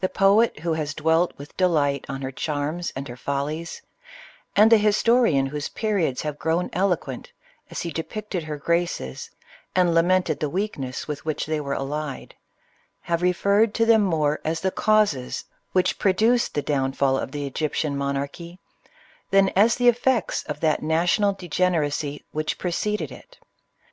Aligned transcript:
The 0.00 0.08
poet 0.08 0.58
who 0.66 0.72
has 0.72 0.92
dwelt 0.92 1.38
with 1.38 1.56
delight 1.56 2.04
on 2.08 2.20
her 2.22 2.32
charms 2.32 2.92
and 2.96 3.06
her 3.06 3.16
follies, 3.16 3.80
and 4.56 4.72
the 4.72 4.76
historian 4.76 5.46
whose 5.46 5.68
periods 5.68 6.22
have 6.22 6.36
grown 6.40 6.68
eloquent 6.72 7.30
as 7.70 7.82
he 7.82 7.92
depicted 7.92 8.42
her 8.42 8.56
graces 8.56 9.30
and 9.76 9.94
lamented 9.94 10.40
the 10.40 10.50
weakness 10.50 11.06
with 11.06 11.24
which 11.24 11.46
they 11.46 11.60
were 11.60 11.74
allied, 11.74 12.34
have 13.02 13.22
referred 13.22 13.72
to 13.74 13.86
them, 13.86 14.02
more 14.02 14.40
as 14.44 14.58
the 14.62 14.72
causes 14.72 15.44
which 15.70 15.96
produced 15.96 16.54
the 16.54 16.62
downfall 16.62 17.16
of 17.16 17.30
the 17.30 17.46
Egyptian 17.46 17.96
monarchy, 17.96 18.58
than 19.30 19.48
as 19.50 19.76
the 19.76 19.86
effects 19.86 20.42
of 20.42 20.58
that 20.58 20.82
na 20.82 21.04
tional 21.04 21.38
degeneracy 21.38 22.24
which 22.32 22.58
preceded 22.58 23.12
it. 23.12 23.38